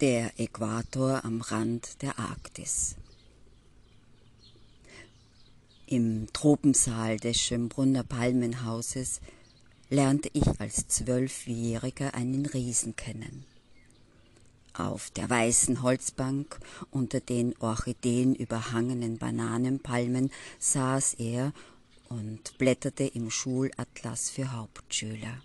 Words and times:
Der 0.00 0.38
Äquator 0.38 1.24
am 1.24 1.40
Rand 1.40 2.02
der 2.02 2.20
Arktis. 2.20 2.94
Im 5.86 6.28
Tropensaal 6.32 7.16
des 7.16 7.40
Schönbrunner 7.40 8.04
Palmenhauses 8.04 9.20
lernte 9.90 10.30
ich 10.34 10.46
als 10.60 10.86
Zwölfjähriger 10.86 12.14
einen 12.14 12.46
Riesen 12.46 12.94
kennen. 12.94 13.44
Auf 14.72 15.10
der 15.10 15.28
weißen 15.28 15.82
Holzbank 15.82 16.60
unter 16.92 17.18
den 17.18 17.56
Orchideen 17.58 18.36
überhangenen 18.36 19.18
Bananenpalmen 19.18 20.30
saß 20.60 21.14
er 21.14 21.52
und 22.08 22.56
blätterte 22.56 23.02
im 23.02 23.32
Schulatlas 23.32 24.30
für 24.30 24.52
Hauptschüler. 24.52 25.42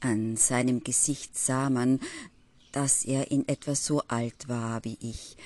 An 0.00 0.36
seinem 0.36 0.82
Gesicht 0.82 1.38
sah 1.38 1.70
man, 1.70 2.00
dass 2.72 3.04
er 3.04 3.30
in 3.30 3.46
etwa 3.48 3.74
so 3.74 4.02
alt 4.08 4.48
war 4.48 4.84
wie 4.84 4.98
ich, 5.00 5.36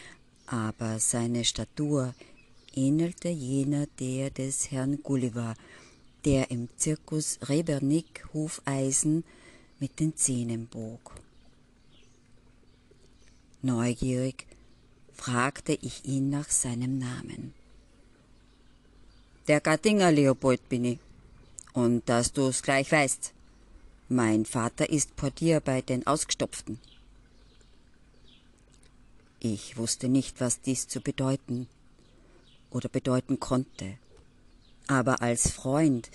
aber 0.47 0.99
seine 1.01 1.45
Statur 1.45 2.15
ähnelte 2.75 3.29
jener 3.29 3.87
der 3.99 4.31
des 4.31 4.71
Herrn 4.71 5.03
Gulliver, 5.03 5.55
der 6.25 6.51
im 6.51 6.69
Zirkus 6.77 7.39
Rebernick 7.43 8.25
Hufeisen 8.33 9.25
mit 9.79 10.01
den 10.01 10.17
Zähnen 10.17 10.67
bog. 10.67 11.15
Neugierig 13.63 14.47
fragte 15.15 15.79
ich 15.81 16.05
ihn 16.05 16.29
nach 16.29 16.51
seinem 16.51 16.99
Namen. 16.99 17.55
Der 19.49 19.61
Gattinger 19.61 20.11
Leopold 20.11 20.69
bin 20.69 20.85
ich. 20.85 20.99
Und 21.73 22.09
dass 22.09 22.33
du's 22.33 22.63
gleich 22.63 22.91
weißt. 22.93 23.33
Mein 24.09 24.45
Vater 24.45 24.89
ist 24.89 25.17
Portier 25.17 25.61
bei 25.61 25.83
den 25.83 26.07
Ausgestopften. 26.07 26.79
Ich 29.47 29.77
wusste 29.77 30.09
nicht, 30.09 30.41
was 30.41 30.63
dies 30.63 30.89
zu 30.89 31.03
bedeuten 31.03 31.67
oder 32.71 32.89
bedeuten 32.89 33.41
konnte. 33.41 33.99
Aber 34.87 35.21
als 35.21 35.51
Freund 35.51 36.11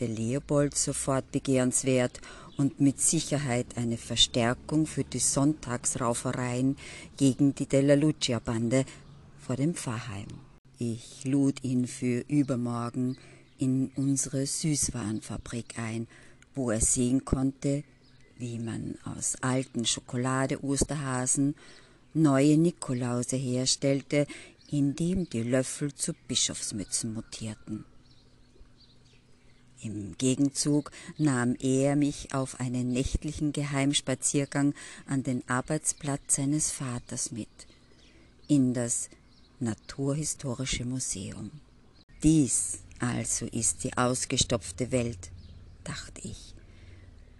der 0.00 0.06
Leopold 0.06 0.76
sofort 0.76 1.32
begehrenswert 1.32 2.20
und 2.56 2.78
mit 2.78 3.00
Sicherheit 3.00 3.76
eine 3.76 3.96
Verstärkung 3.96 4.86
für 4.86 5.02
die 5.02 5.18
Sonntagsraufereien 5.18 6.76
gegen 7.16 7.56
die 7.56 7.66
Della 7.66 7.94
Lucia-Bande 7.94 8.84
vor 9.40 9.56
dem 9.56 9.74
Pfarrheim. 9.74 10.28
Ich 10.78 11.24
lud 11.24 11.64
ihn 11.64 11.88
für 11.88 12.20
übermorgen 12.28 13.18
in 13.58 13.90
unsere 13.96 14.46
Süßwarenfabrik 14.46 15.80
ein, 15.80 16.06
wo 16.54 16.70
er 16.70 16.80
sehen 16.80 17.24
konnte, 17.24 17.82
wie 18.38 18.60
man 18.60 18.94
aus 19.04 19.34
alten 19.42 19.84
Schokolade-Osterhasen 19.84 21.56
neue 22.16 22.56
Nikolause 22.58 23.36
herstellte, 23.36 24.26
indem 24.70 25.28
die 25.28 25.42
Löffel 25.42 25.94
zu 25.94 26.12
Bischofsmützen 26.26 27.14
mutierten. 27.14 27.84
Im 29.82 30.16
Gegenzug 30.18 30.90
nahm 31.18 31.54
er 31.60 31.96
mich 31.96 32.34
auf 32.34 32.58
einen 32.58 32.90
nächtlichen 32.92 33.52
Geheimspaziergang 33.52 34.74
an 35.06 35.22
den 35.22 35.48
Arbeitsplatz 35.48 36.36
seines 36.36 36.72
Vaters 36.72 37.30
mit, 37.30 37.48
in 38.48 38.74
das 38.74 39.10
Naturhistorische 39.60 40.84
Museum. 40.84 41.50
Dies 42.22 42.80
also 42.98 43.46
ist 43.46 43.84
die 43.84 43.96
ausgestopfte 43.96 44.90
Welt, 44.90 45.30
dachte 45.84 46.22
ich. 46.24 46.54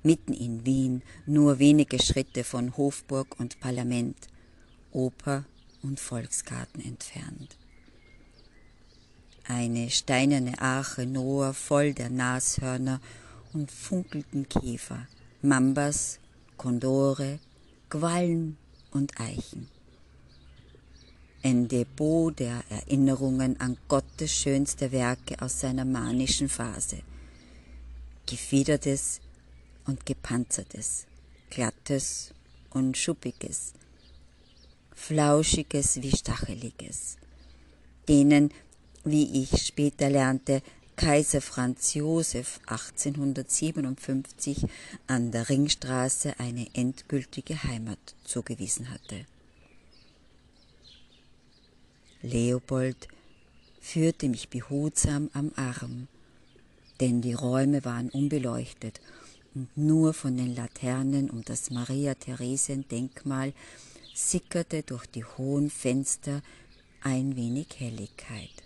Mitten 0.03 0.35
in 0.35 0.65
Wien, 0.65 1.03
nur 1.27 1.59
wenige 1.59 2.01
Schritte 2.01 2.45
von 2.45 2.77
Hofburg 2.77 3.41
und 3.41 3.59
Parlament, 3.61 4.29
Oper 4.97 5.45
und 5.83 6.01
Volksgarten 6.01 6.81
entfernt. 6.83 7.57
Eine 9.45 9.91
steinerne 9.91 10.59
Arche 10.61 11.07
Noah 11.07 11.53
voll 11.53 11.93
der 11.93 12.09
Nashörner 12.09 13.01
und 13.53 13.71
funkelten 13.71 14.49
Käfer, 14.49 15.06
Mambas, 15.43 16.19
Kondore, 16.56 17.39
Quallen 17.91 18.56
und 18.91 19.21
Eichen. 19.21 19.69
Ein 21.43 21.69
Depot 21.69 22.37
der 22.37 22.65
Erinnerungen 22.71 23.61
an 23.61 23.77
Gottes 23.89 24.33
schönste 24.33 24.91
Werke 24.91 25.41
aus 25.43 25.61
seiner 25.61 25.85
manischen 25.85 26.49
Phase. 26.49 27.03
Gefiedertes 28.25 29.21
und 29.85 30.06
gepanzertes, 30.06 31.06
glattes 31.51 32.33
und 32.71 32.97
schuppiges, 32.97 33.75
flauschiges 34.97 36.03
wie 36.03 36.11
stacheliges, 36.17 37.17
denen, 38.09 38.51
wie 39.05 39.43
ich 39.43 39.62
später 39.62 40.11
lernte, 40.11 40.62
Kaiser 40.97 41.43
Franz 41.43 41.95
Josef 41.95 42.59
1857 42.67 44.65
an 45.06 45.31
der 45.31 45.49
Ringstraße 45.49 46.41
eine 46.41 46.67
endgültige 46.73 47.62
Heimat 47.62 47.99
zugewiesen 48.25 48.91
hatte. 48.91 49.27
Leopold 52.23 53.09
führte 53.79 54.29
mich 54.31 54.49
behutsam 54.49 55.31
am 55.35 55.53
Arm, 55.55 56.09
denn 57.01 57.21
die 57.21 57.35
Räume 57.35 57.85
waren 57.85 58.09
unbeleuchtet 58.09 59.03
und 59.55 59.69
nur 59.77 60.15
von 60.15 60.37
den 60.39 60.56
Laternen 60.56 61.29
um 61.29 61.45
das 61.45 61.71
Maria-Theresien-Denkmal 61.71 63.53
sickerte 64.16 64.82
durch 64.82 65.04
die 65.04 65.25
hohen 65.25 65.69
Fenster 65.69 66.41
ein 67.03 67.37
wenig 67.37 67.66
Helligkeit. 67.77 68.62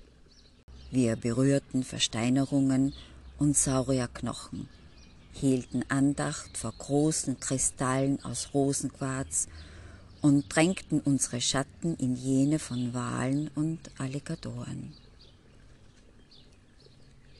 Wir 0.93 1.16
berührten 1.16 1.83
Versteinerungen 1.83 2.94
und 3.37 3.56
Saurierknochen, 3.56 4.69
hielten 5.33 5.84
Andacht 5.89 6.56
vor 6.56 6.72
großen 6.78 7.41
Kristallen 7.41 8.25
aus 8.25 8.50
Rosenquarz 8.55 9.49
und 10.22 10.44
drängten 10.55 11.00
unsere 11.00 11.41
Schatten 11.41 11.97
in 11.97 12.15
jene 12.15 12.60
von 12.60 12.94
Walen 12.94 13.50
und 13.56 13.81
Alligatoren. 13.99 14.93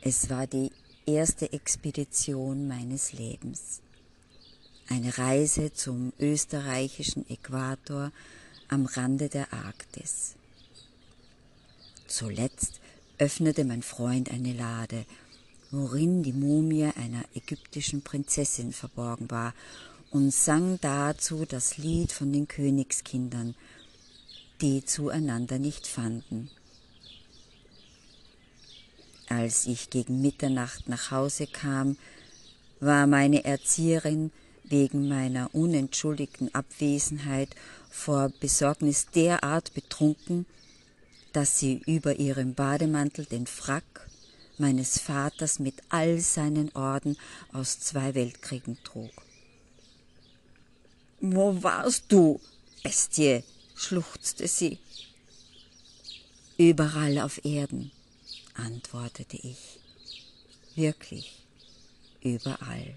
Es 0.01 0.29
war 0.31 0.49
die 0.49 0.73
erste 1.07 1.53
Expedition 1.53 2.67
meines 2.67 3.13
Lebens 3.13 3.83
eine 4.91 5.17
Reise 5.17 5.73
zum 5.73 6.13
österreichischen 6.19 7.29
Äquator 7.31 8.13
am 8.69 8.87
Rande 8.87 9.29
der 9.29 9.53
Arktis. 9.53 10.35
Zuletzt 12.07 12.81
öffnete 13.19 13.65
mein 13.65 13.83
Freund 13.83 14.31
eine 14.31 14.53
Lade, 14.53 15.07
worin 15.71 16.25
die 16.25 16.33
Mumie 16.33 16.91
einer 16.97 17.25
ägyptischen 17.35 18.03
Prinzessin 18.03 18.73
verborgen 18.73 19.31
war, 19.31 19.55
und 20.11 20.35
sang 20.35 20.81
dazu 20.81 21.45
das 21.45 21.79
Lied 21.79 22.11
von 22.11 22.33
den 22.33 22.49
Königskindern, 22.49 23.55
die 24.61 24.85
zueinander 24.85 25.61
nicht 25.61 25.87
fanden. 25.87 26.51
Als 29.29 29.67
ich 29.67 29.89
gegen 29.89 30.21
Mitternacht 30.21 30.89
nach 30.89 31.13
Hause 31.13 31.47
kam, 31.47 31.97
war 32.81 33.07
meine 33.07 33.45
Erzieherin 33.45 34.33
wegen 34.71 35.09
meiner 35.09 35.55
unentschuldigten 35.55 36.55
Abwesenheit 36.55 37.55
vor 37.91 38.31
Besorgnis 38.41 39.07
derart 39.15 39.75
betrunken, 39.75 40.47
dass 41.33 41.59
sie 41.59 41.83
über 41.87 42.19
ihrem 42.19 42.55
Bademantel 42.55 43.27
den 43.27 43.47
Frack 43.47 44.09
meines 44.59 44.99
Vaters 44.99 45.59
mit 45.59 45.75
all 45.89 46.21
seinen 46.21 46.71
Orden 46.75 47.17
aus 47.53 47.81
zwei 47.81 48.15
Weltkriegen 48.15 48.79
trug. 48.85 49.11
Wo 51.21 51.63
warst 51.63 52.05
du, 52.09 52.41
Bestie? 52.83 53.43
schluchzte 53.75 54.47
sie. 54.47 54.79
Überall 56.57 57.19
auf 57.19 57.45
Erden, 57.45 57.91
antwortete 58.55 59.37
ich. 59.37 59.81
Wirklich, 60.77 61.43
überall 62.23 62.95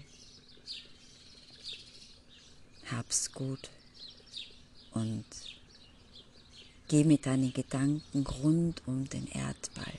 hab's 2.96 3.32
gut 3.32 3.70
und 4.92 5.24
geh 6.88 7.04
mit 7.04 7.26
deinen 7.26 7.52
Gedanken 7.52 8.26
rund 8.26 8.82
um 8.86 9.08
den 9.08 9.26
Erdball. 9.26 9.98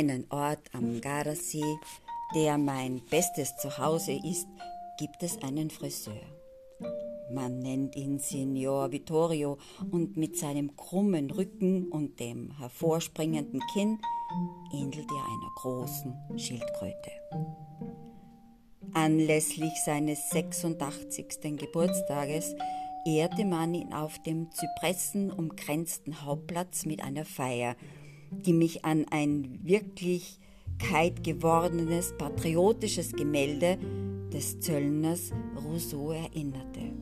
Kleinen 0.00 0.24
Ort 0.30 0.70
am 0.72 1.00
Gardasee, 1.00 1.76
der 2.34 2.56
mein 2.56 3.02
bestes 3.10 3.54
Zuhause 3.56 4.12
ist, 4.12 4.48
gibt 4.98 5.22
es 5.22 5.42
einen 5.42 5.68
Friseur. 5.68 6.22
Man 7.30 7.58
nennt 7.58 7.96
ihn 7.96 8.18
Signor 8.18 8.92
Vittorio 8.92 9.58
und 9.90 10.16
mit 10.16 10.38
seinem 10.38 10.74
krummen 10.74 11.30
Rücken 11.30 11.90
und 11.90 12.18
dem 12.18 12.50
hervorspringenden 12.58 13.60
Kinn 13.74 13.98
ähnelt 14.72 15.06
er 15.10 15.24
einer 15.24 15.50
großen 15.56 16.14
Schildkröte. 16.38 17.10
Anlässlich 18.94 19.74
seines 19.84 20.30
86. 20.30 21.58
Geburtstages 21.58 22.54
ehrte 23.06 23.44
man 23.44 23.74
ihn 23.74 23.92
auf 23.92 24.18
dem 24.22 24.50
zypressenumkränzten 24.50 26.24
Hauptplatz 26.24 26.86
mit 26.86 27.02
einer 27.04 27.26
Feier, 27.26 27.76
die 28.30 28.52
mich 28.52 28.84
an 28.84 29.06
ein 29.10 29.58
Wirklichkeit 29.62 31.22
gewordenes 31.24 32.14
patriotisches 32.16 33.12
Gemälde 33.12 33.78
des 34.32 34.60
Zöllners 34.60 35.32
Rousseau 35.64 36.12
erinnerte. 36.12 36.92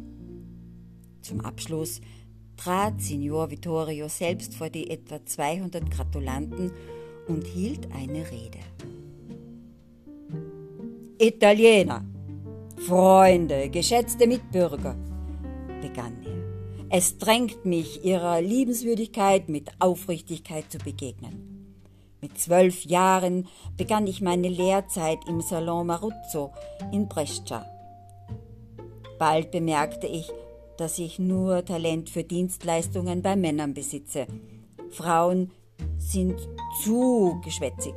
Zum 1.22 1.40
Abschluss 1.42 2.00
trat 2.56 3.00
Signor 3.00 3.50
Vittorio 3.50 4.08
selbst 4.08 4.54
vor 4.54 4.70
die 4.70 4.90
etwa 4.90 5.24
200 5.24 5.90
Gratulanten 5.90 6.72
und 7.28 7.46
hielt 7.46 7.92
eine 7.92 8.24
Rede. 8.30 8.58
Italiener, 11.18 12.04
Freunde, 12.76 13.68
geschätzte 13.70 14.26
Mitbürger, 14.26 14.96
begann. 15.80 16.17
Es 16.90 17.18
drängt 17.18 17.66
mich, 17.66 18.02
Ihrer 18.02 18.40
Liebenswürdigkeit 18.40 19.50
mit 19.50 19.68
Aufrichtigkeit 19.78 20.72
zu 20.72 20.78
begegnen. 20.78 21.74
Mit 22.22 22.38
zwölf 22.38 22.86
Jahren 22.86 23.46
begann 23.76 24.06
ich 24.06 24.22
meine 24.22 24.48
Lehrzeit 24.48 25.18
im 25.28 25.42
Salon 25.42 25.86
Maruzzo 25.86 26.50
in 26.90 27.06
Brescia. 27.06 27.66
Bald 29.18 29.50
bemerkte 29.50 30.06
ich, 30.06 30.30
dass 30.78 30.98
ich 30.98 31.18
nur 31.18 31.62
Talent 31.64 32.08
für 32.08 32.24
Dienstleistungen 32.24 33.20
bei 33.20 33.36
Männern 33.36 33.74
besitze. 33.74 34.26
Frauen 34.90 35.50
sind 35.98 36.40
zu 36.82 37.38
geschwätzig. 37.44 37.94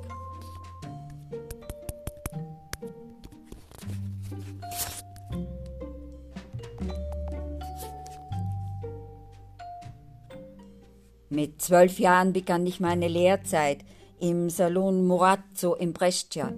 Mit 11.31 11.61
zwölf 11.61 11.97
Jahren 11.97 12.33
begann 12.33 12.67
ich 12.67 12.81
meine 12.81 13.07
Lehrzeit 13.07 13.85
im 14.19 14.49
Salon 14.49 15.07
Murazzo 15.07 15.73
in 15.75 15.93
Brescia. 15.93 16.51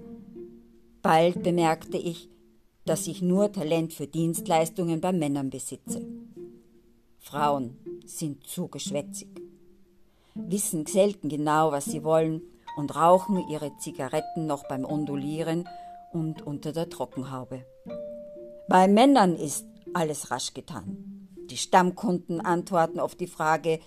Bald 1.00 1.44
bemerkte 1.44 1.96
ich, 1.96 2.28
dass 2.84 3.06
ich 3.06 3.22
nur 3.22 3.52
Talent 3.52 3.92
für 3.92 4.08
Dienstleistungen 4.08 5.00
bei 5.00 5.12
Männern 5.12 5.48
besitze. 5.48 6.04
Frauen 7.20 7.78
sind 8.04 8.48
zu 8.48 8.66
geschwätzig, 8.66 9.28
wissen 10.34 10.86
selten 10.86 11.28
genau, 11.28 11.70
was 11.70 11.84
sie 11.84 12.02
wollen 12.02 12.42
und 12.76 12.96
rauchen 12.96 13.48
ihre 13.48 13.76
Zigaretten 13.78 14.48
noch 14.48 14.66
beim 14.66 14.84
Ondulieren 14.84 15.68
und 16.12 16.44
unter 16.44 16.72
der 16.72 16.90
Trockenhaube. 16.90 17.64
Bei 18.68 18.88
Männern 18.88 19.36
ist 19.36 19.66
alles 19.92 20.32
rasch 20.32 20.52
getan. 20.52 21.28
Die 21.48 21.58
Stammkunden 21.58 22.40
antworten 22.40 22.98
auf 22.98 23.14
die 23.14 23.28
Frage, 23.28 23.78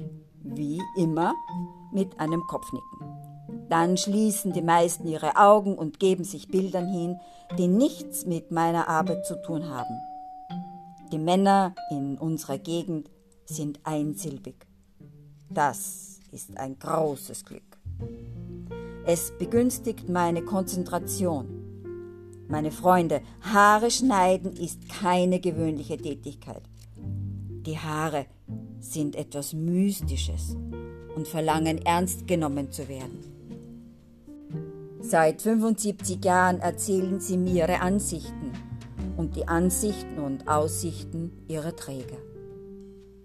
wie 0.44 0.82
immer, 0.98 1.34
mit 1.92 2.20
einem 2.20 2.42
Kopfnicken. 2.48 3.68
Dann 3.70 3.98
schließen 3.98 4.54
die 4.54 4.62
meisten 4.62 5.08
ihre 5.08 5.36
Augen 5.36 5.78
und 5.78 6.00
geben 6.00 6.24
sich 6.24 6.48
Bildern 6.48 6.88
hin, 6.88 7.20
die 7.58 7.68
nichts 7.68 8.26
mit 8.26 8.52
meiner 8.52 8.88
Arbeit 8.88 9.26
zu 9.26 9.42
tun 9.42 9.68
haben. 9.70 10.00
Die 11.12 11.20
Männer 11.20 11.74
in 11.90 12.18
unserer 12.18 12.58
Gegend 12.58 13.10
sind 13.46 13.80
einsilbig. 13.84 14.68
Das 15.50 16.20
ist 16.32 16.58
ein 16.58 16.78
großes 16.78 17.46
Glück. 17.46 17.64
Es 19.06 19.32
begünstigt 19.38 20.10
meine 20.10 20.42
Konzentration. 20.44 21.48
Meine 22.50 22.72
Freunde, 22.72 23.22
Haare 23.42 23.90
schneiden 23.90 24.54
ist 24.54 24.90
keine 24.90 25.40
gewöhnliche 25.40 25.98
Tätigkeit. 25.98 26.64
Die 26.98 27.78
Haare 27.78 28.26
sind 28.80 29.16
etwas 29.16 29.54
Mystisches 29.54 30.56
und 31.16 31.28
verlangen 31.28 31.80
ernst 31.86 32.28
genommen 32.28 32.72
zu 32.72 32.88
werden. 32.88 33.20
Seit 35.00 35.42
75 35.42 36.24
Jahren 36.24 36.60
erzählen 36.60 37.20
sie 37.20 37.38
mir 37.38 37.54
ihre 37.54 37.82
Ansichten 37.82 38.52
und 39.16 39.36
die 39.36 39.48
Ansichten 39.48 40.20
und 40.20 40.48
Aussichten 40.48 41.32
ihrer 41.48 41.76
Träger. 41.76 42.18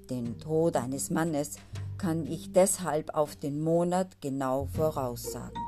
Den 0.08 0.38
Tod 0.38 0.76
eines 0.76 1.10
Mannes 1.10 1.56
kann 1.98 2.26
ich 2.26 2.52
deshalb 2.52 3.14
auf 3.14 3.36
den 3.36 3.60
Monat 3.60 4.20
genau 4.20 4.66
voraussagen. 4.66 5.58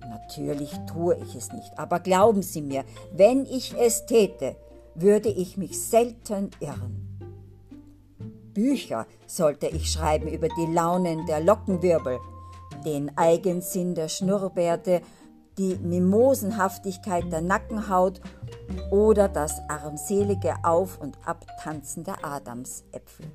Natürlich 0.00 0.70
tue 0.86 1.16
ich 1.16 1.34
es 1.34 1.52
nicht, 1.52 1.78
aber 1.78 2.00
glauben 2.00 2.42
Sie 2.42 2.62
mir, 2.62 2.84
wenn 3.12 3.46
ich 3.46 3.74
es 3.78 4.06
täte, 4.06 4.56
würde 4.94 5.28
ich 5.28 5.56
mich 5.56 5.80
selten 5.80 6.50
irren. 6.60 7.07
Bücher 8.58 9.06
sollte 9.28 9.68
ich 9.68 9.92
schreiben 9.92 10.26
über 10.26 10.48
die 10.48 10.66
Launen 10.66 11.26
der 11.26 11.38
Lockenwirbel, 11.38 12.18
den 12.84 13.16
Eigensinn 13.16 13.94
der 13.94 14.08
Schnurrbärte, 14.08 15.00
die 15.58 15.76
Mimosenhaftigkeit 15.76 17.30
der 17.30 17.40
Nackenhaut 17.40 18.20
oder 18.90 19.28
das 19.28 19.60
armselige 19.68 20.56
Auf- 20.64 21.00
und 21.00 21.16
Abtanzen 21.24 22.02
der 22.02 22.24
Adamsäpfel. 22.24 23.26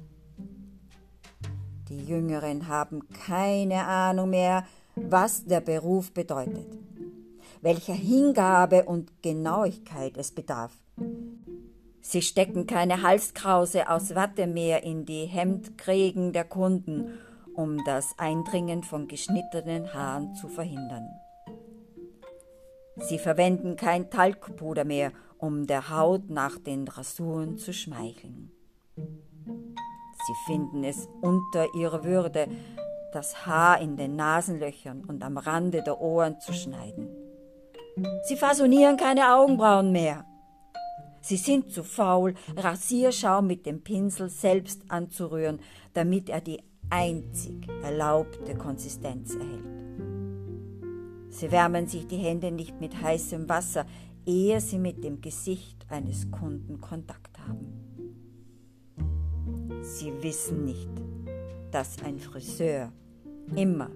Die 1.87 2.03
Jüngeren 2.03 2.67
haben 2.67 3.07
keine 3.25 3.87
Ahnung 3.87 4.31
mehr, 4.31 4.65
was 4.95 5.45
der 5.45 5.61
Beruf 5.61 6.13
bedeutet, 6.13 6.67
welcher 7.61 7.93
Hingabe 7.93 8.83
und 8.83 9.23
Genauigkeit 9.23 10.17
es 10.17 10.33
bedarf. 10.33 10.73
Sie 12.05 12.21
stecken 12.21 12.67
keine 12.67 13.01
Halskrause 13.01 13.89
aus 13.89 14.13
Watte 14.13 14.45
mehr 14.45 14.83
in 14.83 15.05
die 15.05 15.25
Hemdkrägen 15.25 16.33
der 16.33 16.43
Kunden 16.43 17.17
um 17.55 17.83
das 17.83 18.17
Eindringen 18.17 18.83
von 18.83 19.07
geschnittenen 19.07 19.93
Haaren 19.93 20.33
zu 20.35 20.47
verhindern. 20.47 21.07
Sie 22.97 23.17
verwenden 23.17 23.75
kein 23.75 24.09
Talgpuder 24.09 24.85
mehr, 24.85 25.11
um 25.37 25.65
der 25.67 25.89
Haut 25.89 26.29
nach 26.29 26.57
den 26.57 26.87
Rasuren 26.87 27.57
zu 27.57 27.73
schmeicheln. 27.73 28.51
Sie 28.95 30.35
finden 30.45 30.83
es 30.83 31.07
unter 31.21 31.73
ihrer 31.75 32.03
Würde, 32.03 32.47
das 33.11 33.45
Haar 33.45 33.81
in 33.81 33.97
den 33.97 34.15
Nasenlöchern 34.15 35.03
und 35.05 35.23
am 35.23 35.37
Rande 35.37 35.83
der 35.83 35.99
Ohren 35.99 36.39
zu 36.39 36.53
schneiden. 36.53 37.09
Sie 38.23 38.37
fasonieren 38.37 38.97
keine 38.97 39.35
Augenbrauen 39.35 39.91
mehr. 39.91 40.25
Sie 41.23 41.37
sind 41.37 41.71
zu 41.71 41.85
faul, 41.85 42.33
Rasierschaum 42.57 43.47
mit 43.47 43.65
dem 43.65 43.81
Pinsel 43.81 44.29
selbst 44.29 44.81
anzurühren, 44.89 45.61
damit 45.93 46.27
er 46.27 46.41
die 46.41 46.61
einzig 46.89 47.65
erlaubte 47.81 48.55
Konsistenz 48.55 49.33
erhält. 49.33 49.63
Sie 51.29 51.49
wärmen 51.49 51.87
sich 51.87 52.07
die 52.07 52.17
Hände 52.17 52.51
nicht 52.51 52.81
mit 52.81 53.01
heißem 53.01 53.47
Wasser, 53.47 53.85
ehe 54.25 54.59
sie 54.59 54.77
mit 54.77 55.01
dem 55.05 55.21
Gesicht 55.21 55.85
eines 55.89 56.29
Kunden 56.29 56.81
Kontakt 56.81 57.39
haben. 57.47 57.71
Sie 59.81 60.11
wissen 60.21 60.65
nicht, 60.65 60.89
dass 61.71 62.03
ein 62.03 62.19
Friseur 62.19 62.91
immer 63.55 63.89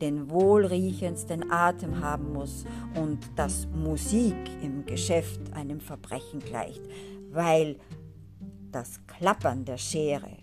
den 0.00 0.30
wohlriechendsten 0.30 1.50
Atem 1.50 2.00
haben 2.00 2.32
muss 2.32 2.64
und 2.94 3.18
dass 3.36 3.66
Musik 3.68 4.36
im 4.62 4.84
Geschäft 4.84 5.40
einem 5.52 5.80
Verbrechen 5.80 6.40
gleicht, 6.40 6.82
weil 7.30 7.76
das 8.72 9.00
Klappern 9.06 9.64
der 9.64 9.78
Schere 9.78 10.36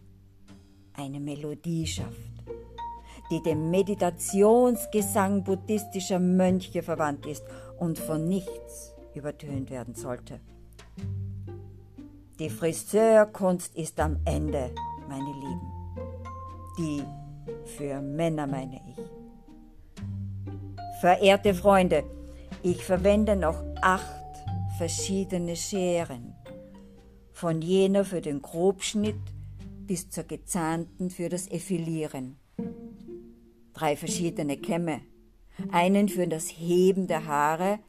eine 0.94 1.20
Melodie 1.20 1.86
schafft, 1.86 2.34
die 3.32 3.42
dem 3.42 3.70
Meditationsgesang 3.72 5.44
buddhistischer 5.44 6.20
Mönche 6.20 6.84
verwandt 6.84 7.26
ist 7.26 7.44
und 7.80 8.00
von 8.00 8.28
nichts 8.28 8.94
übertönt 9.16 9.70
werden 9.70 9.96
sollte. 9.96 10.40
Die 12.40 12.50
Friseurkunst 12.50 13.76
ist 13.76 14.00
am 14.00 14.20
Ende, 14.26 14.72
meine 15.08 15.34
Lieben. 15.34 15.72
Die 16.78 17.04
für 17.78 18.02
Männer 18.02 18.48
meine 18.48 18.82
ich. 18.90 19.23
Verehrte 21.04 21.54
Freunde, 21.54 22.06
ich 22.62 22.86
verwende 22.86 23.36
noch 23.36 23.62
acht 23.82 24.24
verschiedene 24.78 25.58
Scheren. 25.58 26.34
Von 27.34 27.62
jener 27.62 28.06
für 28.06 28.22
den 28.22 28.42
Grobschnitt 28.42 29.20
bis 29.86 30.10
zur 30.10 30.24
gezahnten 30.24 31.10
für 31.10 31.28
das 31.28 31.52
Effilieren. 31.52 32.38
Drei 33.74 33.98
verschiedene 33.98 34.56
Kämme, 34.56 35.02
einen 35.74 36.08
für 36.08 36.26
das 36.26 36.48
Heben 36.48 37.08
der 37.08 37.26
Haare, 37.26 37.80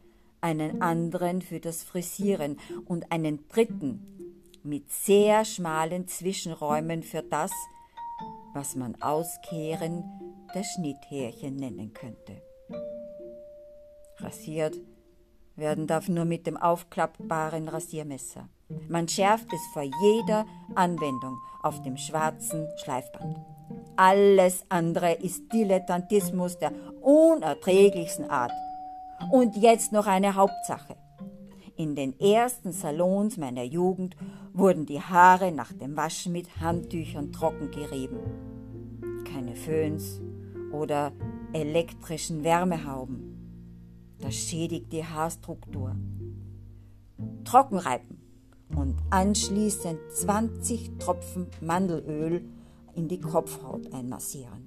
einen 0.40 0.82
anderen 0.82 1.40
für 1.40 1.60
das 1.60 1.84
Frisieren 1.84 2.58
und 2.84 3.12
einen 3.12 3.46
dritten 3.46 4.40
mit 4.64 4.90
sehr 4.90 5.44
schmalen 5.44 6.08
Zwischenräumen 6.08 7.04
für 7.04 7.22
das, 7.22 7.52
was 8.54 8.74
man 8.74 9.00
Auskehren 9.00 10.02
der 10.52 10.64
Schnitthärchen 10.64 11.54
nennen 11.54 11.92
könnte. 11.92 12.42
Rasiert 14.24 14.80
werden 15.56 15.86
darf 15.86 16.08
nur 16.08 16.24
mit 16.24 16.46
dem 16.46 16.56
aufklappbaren 16.56 17.68
Rasiermesser. 17.68 18.48
Man 18.88 19.06
schärft 19.06 19.52
es 19.52 19.60
vor 19.72 19.82
jeder 19.82 20.46
Anwendung 20.74 21.38
auf 21.62 21.82
dem 21.82 21.96
schwarzen 21.96 22.66
Schleifband. 22.82 23.38
Alles 23.96 24.64
andere 24.68 25.12
ist 25.12 25.52
Dilettantismus 25.52 26.58
der 26.58 26.72
unerträglichsten 27.00 28.28
Art. 28.30 28.52
Und 29.30 29.56
jetzt 29.56 29.92
noch 29.92 30.06
eine 30.06 30.34
Hauptsache. 30.34 30.96
In 31.76 31.94
den 31.94 32.18
ersten 32.18 32.72
Salons 32.72 33.36
meiner 33.36 33.62
Jugend 33.64 34.16
wurden 34.52 34.86
die 34.86 35.00
Haare 35.00 35.52
nach 35.52 35.72
dem 35.72 35.96
Waschen 35.96 36.32
mit 36.32 36.60
Handtüchern 36.60 37.32
trocken 37.32 37.70
gerieben. 37.70 38.18
Keine 39.24 39.54
Föhns 39.54 40.20
oder 40.72 41.12
elektrischen 41.52 42.42
Wärmehauben. 42.44 43.33
Das 44.20 44.34
schädigt 44.34 44.92
die 44.92 45.04
Haarstruktur. 45.04 45.94
Trockenreiben 47.44 48.18
und 48.76 48.96
anschließend 49.10 49.98
20 50.12 50.98
Tropfen 50.98 51.46
Mandelöl 51.60 52.44
in 52.94 53.08
die 53.08 53.20
Kopfhaut 53.20 53.92
einmassieren. 53.92 54.66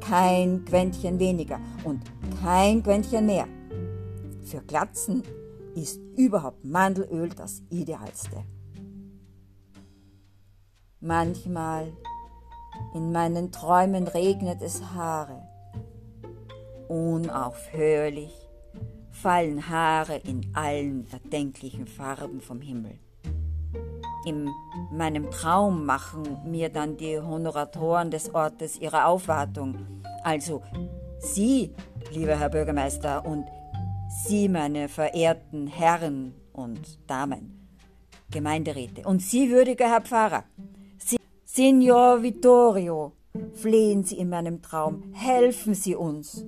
Kein 0.00 0.64
Quäntchen 0.64 1.18
weniger 1.18 1.60
und 1.84 2.02
kein 2.42 2.82
Quäntchen 2.82 3.26
mehr. 3.26 3.48
Für 4.42 4.62
Glatzen 4.62 5.22
ist 5.74 6.00
überhaupt 6.16 6.64
Mandelöl 6.64 7.28
das 7.30 7.62
Idealste. 7.70 8.44
Manchmal 11.00 11.92
in 12.94 13.12
meinen 13.12 13.52
Träumen 13.52 14.08
regnet 14.08 14.62
es 14.62 14.82
Haare. 14.82 15.42
Unaufhörlich 16.88 18.47
fallen 19.22 19.68
Haare 19.68 20.16
in 20.16 20.46
allen 20.54 21.06
erdenklichen 21.10 21.86
Farben 21.86 22.40
vom 22.40 22.60
Himmel. 22.60 22.98
In 24.24 24.48
meinem 24.92 25.30
Traum 25.30 25.84
machen 25.84 26.22
mir 26.44 26.68
dann 26.68 26.96
die 26.96 27.18
Honoratoren 27.18 28.10
des 28.10 28.34
Ortes 28.34 28.78
ihre 28.78 29.04
Aufwartung. 29.06 29.76
Also 30.22 30.62
Sie, 31.18 31.72
lieber 32.12 32.38
Herr 32.38 32.50
Bürgermeister, 32.50 33.24
und 33.24 33.46
Sie, 34.08 34.48
meine 34.48 34.88
verehrten 34.88 35.66
Herren 35.66 36.34
und 36.52 36.98
Damen, 37.06 37.68
Gemeinderäte, 38.30 39.02
und 39.02 39.20
Sie, 39.20 39.50
würdiger 39.50 39.88
Herr 39.88 40.02
Pfarrer, 40.02 40.44
Signor 41.44 42.22
Vittorio, 42.22 43.12
flehen 43.54 44.04
Sie 44.04 44.18
in 44.18 44.28
meinem 44.28 44.62
Traum, 44.62 45.12
helfen 45.12 45.74
Sie 45.74 45.96
uns. 45.96 46.44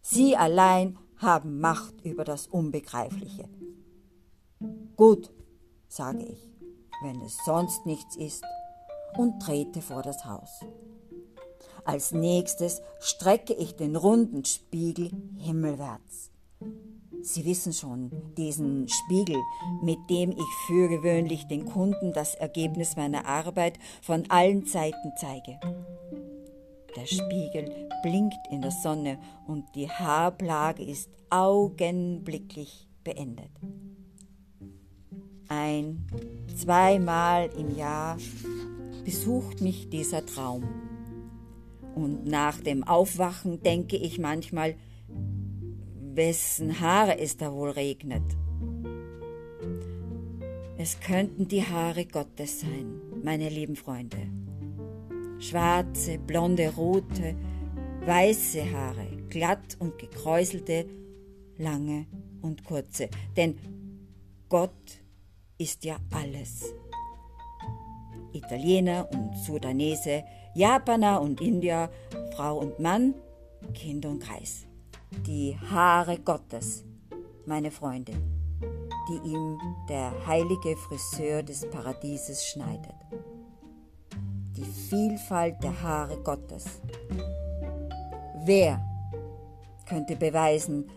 Sie 0.00 0.36
allein 0.36 0.96
haben 1.18 1.60
Macht 1.60 2.00
über 2.04 2.24
das 2.24 2.46
Unbegreifliche. 2.46 3.48
Gut, 4.96 5.30
sage 5.88 6.22
ich, 6.22 6.48
wenn 7.02 7.20
es 7.22 7.36
sonst 7.44 7.86
nichts 7.86 8.16
ist, 8.16 8.44
und 9.16 9.40
trete 9.40 9.80
vor 9.80 10.02
das 10.02 10.24
Haus. 10.24 10.64
Als 11.84 12.12
nächstes 12.12 12.82
strecke 13.00 13.52
ich 13.52 13.76
den 13.76 13.94
runden 13.94 14.44
Spiegel 14.44 15.10
himmelwärts. 15.38 16.30
Sie 17.22 17.44
wissen 17.44 17.72
schon, 17.72 18.10
diesen 18.36 18.88
Spiegel, 18.88 19.40
mit 19.82 19.98
dem 20.10 20.32
ich 20.32 20.54
für 20.66 20.88
gewöhnlich 20.88 21.46
den 21.46 21.64
Kunden 21.64 22.12
das 22.12 22.34
Ergebnis 22.34 22.96
meiner 22.96 23.26
Arbeit 23.26 23.78
von 24.02 24.24
allen 24.30 24.66
Seiten 24.66 25.12
zeige. 25.18 25.58
Der 26.96 27.06
Spiegel 27.06 27.88
blinkt 28.02 28.46
in 28.50 28.62
der 28.62 28.70
Sonne 28.70 29.18
und 29.46 29.64
die 29.74 29.90
Haarplage 29.90 30.82
ist 30.84 31.10
augenblicklich 31.28 32.86
beendet. 33.02 33.50
Ein, 35.48 36.06
zweimal 36.56 37.50
im 37.58 37.76
Jahr 37.76 38.16
besucht 39.04 39.60
mich 39.60 39.90
dieser 39.90 40.24
Traum. 40.24 40.64
Und 41.94 42.26
nach 42.26 42.60
dem 42.60 42.84
Aufwachen 42.84 43.62
denke 43.62 43.96
ich 43.96 44.18
manchmal, 44.18 44.74
wessen 46.14 46.80
Haare 46.80 47.18
es 47.18 47.36
da 47.36 47.52
wohl 47.52 47.70
regnet. 47.70 48.22
Es 50.76 51.00
könnten 51.00 51.48
die 51.48 51.62
Haare 51.62 52.04
Gottes 52.06 52.60
sein, 52.60 53.00
meine 53.22 53.48
lieben 53.48 53.76
Freunde. 53.76 54.18
Schwarze, 55.38 56.18
blonde, 56.18 56.74
rote, 56.74 57.34
weiße 58.06 58.70
Haare, 58.72 59.06
glatt 59.28 59.76
und 59.78 59.98
gekräuselte, 59.98 60.86
lange 61.58 62.06
und 62.42 62.64
kurze. 62.64 63.08
Denn 63.36 63.58
Gott 64.48 65.02
ist 65.58 65.84
ja 65.84 65.96
alles. 66.12 66.74
Italiener 68.32 69.08
und 69.12 69.36
Sudanese, 69.36 70.24
Japaner 70.54 71.20
und 71.20 71.40
Indier, 71.40 71.90
Frau 72.34 72.58
und 72.58 72.78
Mann, 72.78 73.14
Kind 73.74 74.04
und 74.06 74.20
Kreis. 74.20 74.66
Die 75.26 75.56
Haare 75.70 76.18
Gottes, 76.18 76.84
meine 77.46 77.70
Freunde, 77.70 78.12
die 79.08 79.30
ihm 79.30 79.58
der 79.88 80.12
heilige 80.26 80.76
Friseur 80.76 81.42
des 81.42 81.68
Paradieses 81.70 82.44
schneidet. 82.46 82.94
Die 84.56 84.64
Vielfalt 84.64 85.62
der 85.62 85.82
Haare 85.82 86.16
Gottes. 86.22 86.80
Wer 88.44 88.82
könnte 89.86 90.16
beweisen, 90.16 90.90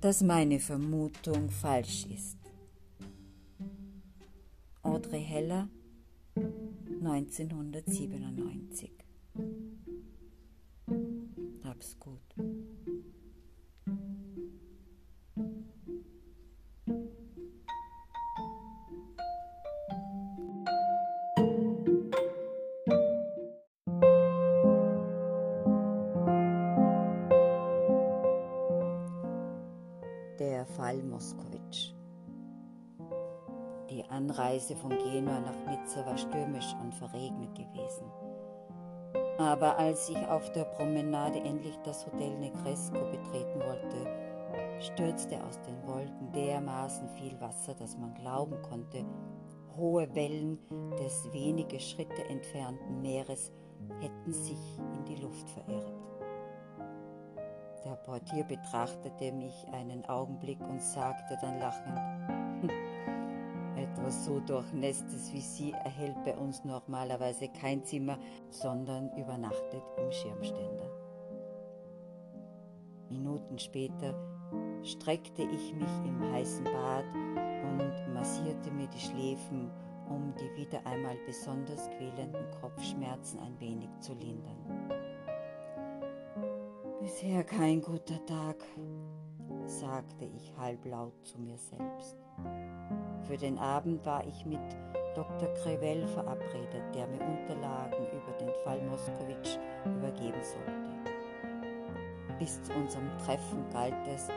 dass 0.00 0.22
meine 0.22 0.60
Vermutung 0.60 1.50
falsch 1.50 2.06
ist? 2.06 2.38
Audrey 4.82 5.22
Heller 5.22 5.68
1997 6.36 8.92
Hab's 11.64 11.98
gut. 11.98 12.20
Die 34.58 34.62
Anreise 34.64 34.76
von 34.76 34.90
Genua 34.90 35.38
nach 35.38 35.70
Nizza 35.70 36.04
war 36.04 36.18
stürmisch 36.18 36.74
und 36.82 36.92
verregnet 36.92 37.54
gewesen. 37.54 38.10
Aber 39.38 39.78
als 39.78 40.08
ich 40.08 40.16
auf 40.26 40.50
der 40.50 40.64
Promenade 40.64 41.38
endlich 41.38 41.78
das 41.84 42.04
Hotel 42.04 42.36
Negresco 42.38 42.98
betreten 43.08 43.60
wollte, 43.60 44.80
stürzte 44.80 45.36
aus 45.44 45.60
den 45.60 45.86
Wolken 45.86 46.32
dermaßen 46.32 47.08
viel 47.10 47.40
Wasser, 47.40 47.74
dass 47.74 47.96
man 47.96 48.14
glauben 48.14 48.60
konnte, 48.62 49.04
hohe 49.76 50.12
Wellen 50.16 50.58
des 50.98 51.32
wenige 51.32 51.78
Schritte 51.78 52.24
entfernten 52.24 53.00
Meeres 53.00 53.52
hätten 54.00 54.32
sich 54.32 54.58
in 54.92 55.04
die 55.04 55.22
Luft 55.22 55.48
verirrt. 55.50 55.94
Der 57.84 57.94
Portier 57.94 58.42
betrachtete 58.42 59.30
mich 59.30 59.68
einen 59.70 60.04
Augenblick 60.06 60.60
und 60.60 60.82
sagte 60.82 61.38
dann 61.40 61.60
lachend, 61.60 62.17
etwas 63.98 64.24
so 64.24 64.40
Durchnässtes 64.40 65.32
wie 65.32 65.40
Sie 65.40 65.72
erhält 65.72 66.22
bei 66.24 66.36
uns 66.36 66.64
normalerweise 66.64 67.48
kein 67.48 67.84
Zimmer, 67.84 68.18
sondern 68.50 69.10
übernachtet 69.16 69.82
im 69.96 70.10
Schirmständer. 70.10 70.90
Minuten 73.10 73.58
später 73.58 74.14
streckte 74.82 75.42
ich 75.42 75.74
mich 75.74 75.88
im 76.06 76.32
heißen 76.32 76.64
Bad 76.64 77.04
und 77.14 78.14
massierte 78.14 78.70
mir 78.70 78.86
die 78.88 79.00
Schläfen, 79.00 79.70
um 80.08 80.34
die 80.36 80.62
wieder 80.62 80.84
einmal 80.86 81.16
besonders 81.26 81.88
quälenden 81.90 82.50
Kopfschmerzen 82.60 83.38
ein 83.40 83.58
wenig 83.58 83.90
zu 84.00 84.14
lindern. 84.14 84.56
Bisher 87.00 87.44
kein 87.44 87.80
guter 87.80 88.24
Tag, 88.26 88.64
sagte 89.66 90.24
ich 90.24 90.52
halblaut 90.56 91.14
zu 91.24 91.38
mir 91.38 91.58
selbst. 91.58 92.27
Für 93.26 93.36
den 93.36 93.58
Abend 93.58 94.04
war 94.06 94.26
ich 94.26 94.46
mit 94.46 94.60
Dr. 95.14 95.48
Krevell 95.54 96.06
verabredet, 96.06 96.94
der 96.94 97.06
mir 97.08 97.20
Unterlagen 97.20 98.06
über 98.12 98.32
den 98.38 98.54
Fall 98.64 98.80
Moskowitsch 98.82 99.58
übergeben 99.84 100.40
sollte. 100.42 100.88
Bis 102.38 102.62
zu 102.62 102.72
unserem 102.72 103.10
Treffen 103.18 103.68
galt 103.72 103.96
es, 104.06 104.28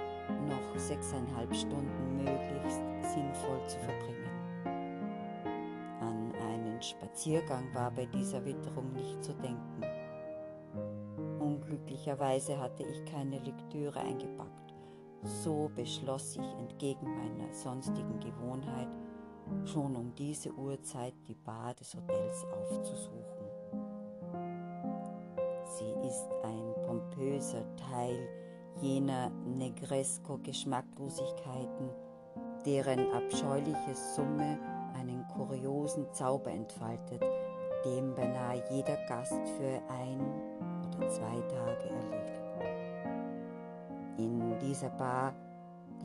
noch 0.50 0.79
sechseinhalb 0.79 1.53
Stunden 1.55 2.17
möglichst 2.17 2.81
sinnvoll 3.13 3.60
zu 3.67 3.77
verbringen. 3.79 4.29
An 6.01 6.34
einen 6.41 6.81
Spaziergang 6.81 7.74
war 7.74 7.91
bei 7.91 8.05
dieser 8.08 8.43
Witterung 8.43 8.91
nicht 8.93 9.24
zu 9.24 9.34
denken. 9.34 9.84
Unglücklicherweise 11.39 12.60
hatte 12.60 12.84
ich 12.84 13.05
keine 13.05 13.39
Lektüre 13.39 14.00
eingepackt. 14.00 14.71
So 15.24 15.70
beschloss 15.75 16.36
ich 16.36 16.54
entgegen 16.60 17.06
meiner 17.06 17.54
sonstigen 17.54 18.20
Gewohnheit, 18.20 18.90
schon 19.66 19.96
um 19.96 20.16
diese 20.16 20.51
Uhrzeit 20.54 21.13
die 21.28 21.36
Bar 21.36 21.75
des 21.75 21.94
Hotels 21.94 22.44
aufzusuchen. 22.51 23.46
Sie 25.63 25.92
ist 26.08 26.28
ein 26.44 26.74
pompöser 26.86 27.63
Teil 27.75 28.28
jener 28.82 29.30
Negresco-Geschmacklosigkeiten, 29.46 31.92
deren 32.66 33.12
abscheuliche 33.12 33.94
Summe 34.16 34.58
einen 34.96 35.28
kuriosen 35.28 36.12
Zauber 36.13 36.50
entfaltet, 36.51 37.22
dem 37.86 38.16
beinahe 38.16 38.63
jeder 38.72 38.98
Gast 39.08 39.40
für 39.58 39.82
ein 39.90 40.20
oder 40.98 41.10
zwei 41.10 41.42
Tage 41.42 41.90
erliegt. 41.90 42.21
In 44.22 44.60
dieser 44.60 44.92
Bar 44.92 45.34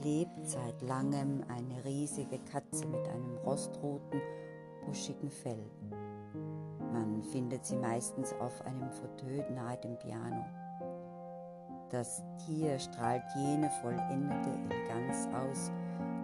lebt 0.03 0.49
seit 0.49 0.81
langem 0.81 1.45
eine 1.49 1.85
riesige 1.85 2.39
Katze 2.51 2.87
mit 2.87 3.07
einem 3.09 3.37
rostroten, 3.45 4.23
buschigen 4.87 5.31
Fell. 5.31 5.71
Man 6.95 7.23
findet 7.23 7.67
sie 7.67 7.77
meistens 7.77 8.33
auf 8.41 8.65
einem 8.65 8.91
Fauteuil 8.91 9.45
nahe 9.51 9.77
dem 9.77 9.99
Piano. 9.99 10.47
Das 11.91 12.23
Tier 12.47 12.79
strahlt 12.79 13.23
jene 13.37 13.69
vollendete 13.83 14.51
Eleganz 14.65 15.29
aus, 15.35 15.71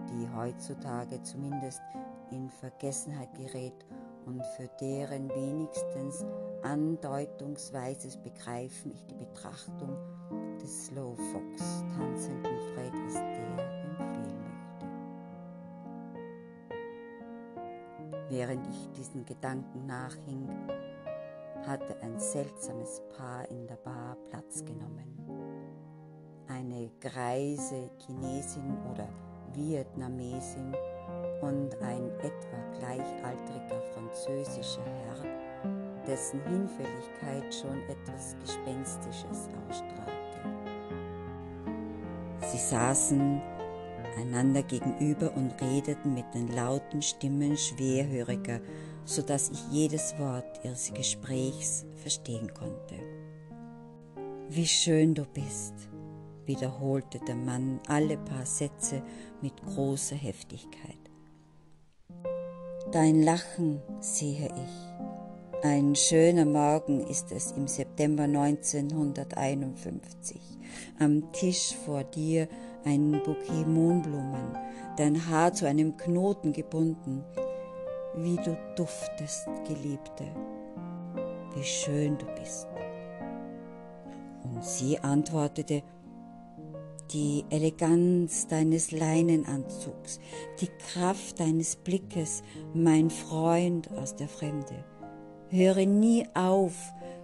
die 0.09 0.27
heutzutage 0.35 1.21
zumindest 1.21 1.81
in 2.31 2.49
Vergessenheit 2.49 3.31
gerät 3.35 3.85
und 4.25 4.43
für 4.57 4.67
deren 4.81 5.29
wenigstens 5.29 6.25
andeutungsweises 6.63 8.17
Begreifen 8.17 8.91
ich 8.93 9.05
die 9.05 9.15
Betrachtung 9.15 9.95
des 10.63 10.87
Slow 10.87 11.15
Fox 11.31 11.62
Während 18.35 18.65
ich 18.65 18.89
diesen 18.97 19.23
Gedanken 19.25 19.85
nachhing, 19.85 20.49
hatte 21.67 21.95
ein 22.01 22.19
seltsames 22.19 22.99
Paar 23.15 23.47
in 23.51 23.67
der 23.67 23.75
Bar 23.75 24.17
Platz 24.31 24.65
genommen. 24.65 25.13
Eine 26.47 26.89
greise 26.99 27.91
Chinesin 27.99 28.75
oder 28.91 29.07
Vietnamesin 29.53 30.75
und 31.41 31.79
ein 31.83 32.09
etwa 32.21 32.79
gleichaltriger 32.79 33.81
französischer 33.93 34.81
Herr, 34.83 36.01
dessen 36.07 36.41
Hinfälligkeit 36.41 37.53
schon 37.53 37.79
etwas 37.87 38.35
Gespenstisches 38.39 39.47
ausstrahlte. 39.69 40.39
Sie 42.39 42.57
saßen 42.57 43.39
einander 44.17 44.63
gegenüber 44.63 45.35
und 45.35 45.51
redeten 45.61 46.13
mit 46.13 46.33
den 46.33 46.49
lauten 46.49 47.01
Stimmen 47.01 47.57
schwerhöriger, 47.57 48.59
so 49.05 49.21
dass 49.21 49.49
ich 49.49 49.59
jedes 49.71 50.17
Wort 50.17 50.63
ihres 50.63 50.93
Gesprächs 50.93 51.85
verstehen 51.95 52.53
konnte. 52.53 52.95
Wie 54.49 54.67
schön 54.67 55.13
du 55.13 55.25
bist, 55.25 55.73
wiederholte 56.45 57.19
der 57.19 57.35
Mann 57.35 57.79
alle 57.87 58.17
paar 58.17 58.45
Sätze 58.45 59.01
mit 59.41 59.61
großer 59.63 60.15
Heftigkeit. 60.15 60.97
Dein 62.91 63.23
Lachen 63.23 63.81
sehe 63.99 64.47
ich. 64.47 64.93
Ein 65.63 65.95
schöner 65.95 66.45
Morgen 66.45 67.07
ist 67.07 67.31
es 67.31 67.53
im 67.53 67.67
September 67.67 68.23
1951. 68.23 70.41
Am 70.99 71.31
Tisch 71.31 71.73
vor 71.85 72.03
dir 72.03 72.49
ein 72.85 73.21
Bouquet 73.23 73.65
Mohnblumen, 73.65 74.57
dein 74.97 75.27
Haar 75.27 75.53
zu 75.53 75.67
einem 75.67 75.97
Knoten 75.97 76.53
gebunden. 76.53 77.23
Wie 78.15 78.35
du 78.37 78.57
duftest, 78.75 79.47
Geliebte. 79.67 80.25
Wie 81.55 81.63
schön 81.63 82.17
du 82.17 82.25
bist. 82.39 82.67
Und 84.43 84.63
sie 84.63 84.99
antwortete, 84.99 85.83
die 87.11 87.45
Eleganz 87.49 88.47
deines 88.47 88.91
Leinenanzugs, 88.91 90.19
die 90.59 90.67
Kraft 90.67 91.39
deines 91.39 91.75
Blickes, 91.75 92.43
mein 92.73 93.09
Freund 93.09 93.91
aus 93.91 94.15
der 94.15 94.27
Fremde. 94.27 94.83
Höre 95.49 95.85
nie 95.85 96.25
auf, 96.33 96.73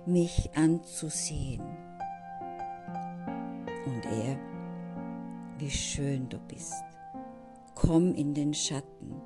mich 0.06 0.50
anzusehen. 0.56 1.64
Und 3.86 4.06
er, 4.06 4.49
wie 5.60 5.70
schön 5.70 6.30
du 6.30 6.38
bist. 6.40 6.84
Komm 7.76 8.14
in 8.16 8.34
den 8.34 8.54
Schatten. 8.54 9.22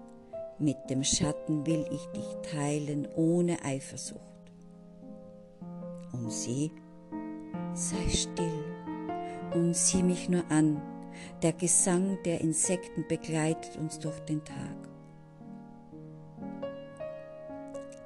Mit 0.59 0.77
dem 0.89 1.03
Schatten 1.03 1.65
will 1.65 1.85
ich 1.91 2.05
dich 2.07 2.51
teilen 2.51 3.07
ohne 3.15 3.63
Eifersucht. 3.63 4.21
Und 6.11 6.31
sie, 6.31 6.71
sei 7.73 8.09
still 8.09 8.63
und 9.53 9.75
sieh 9.75 10.03
mich 10.03 10.29
nur 10.29 10.43
an. 10.49 10.81
Der 11.41 11.53
Gesang 11.53 12.17
der 12.25 12.41
Insekten 12.41 13.05
begleitet 13.07 13.77
uns 13.77 13.99
durch 13.99 14.19
den 14.21 14.43
Tag. 14.43 14.77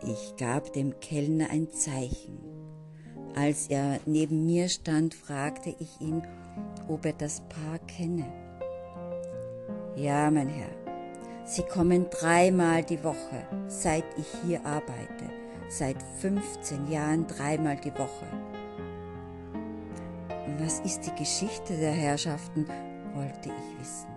Ich 0.04 0.36
gab 0.38 0.72
dem 0.74 1.00
Kellner 1.00 1.50
ein 1.50 1.70
Zeichen. 1.72 2.40
Als 3.36 3.68
er 3.68 4.00
neben 4.06 4.46
mir 4.46 4.70
stand, 4.70 5.13
fragte 5.13 5.76
ich 5.80 6.00
ihn, 6.00 6.22
ob 6.88 7.06
er 7.06 7.13
das 7.13 7.41
Paar 7.41 7.80
kenne. 7.88 8.26
Ja, 9.95 10.30
mein 10.30 10.47
Herr, 10.47 10.69
Sie 11.47 11.63
kommen 11.63 12.10
dreimal 12.10 12.84
die 12.84 13.02
Woche, 13.06 13.47
seit 13.67 14.04
ich 14.17 14.28
hier 14.45 14.65
arbeite, 14.65 15.30
seit 15.69 15.95
15 16.19 16.91
Jahren 16.91 17.26
dreimal 17.26 17.78
die 17.78 17.93
Woche. 17.93 18.28
Was 20.60 20.82
ist 20.82 21.06
die 21.06 21.15
Geschichte 21.15 21.78
der 21.78 21.93
Herrschaften, 21.93 22.65
wollte 23.13 23.47
ich 23.50 23.80
wissen. 23.80 24.10